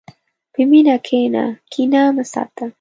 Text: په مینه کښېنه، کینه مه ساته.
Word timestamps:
په 0.53 0.61
مینه 0.69 0.95
کښېنه، 1.05 1.45
کینه 1.71 2.01
مه 2.15 2.23
ساته. 2.31 2.65